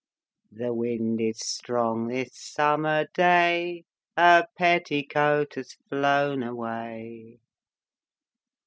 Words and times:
"The 0.51 0.73
wind 0.73 1.21
is 1.21 1.37
strong 1.47 2.07
this 2.07 2.31
summer 2.33 3.05
day, 3.13 3.83
Her 4.17 4.47
petticoat 4.57 5.53
has 5.53 5.73
flown 5.89 6.41
away." 6.41 7.37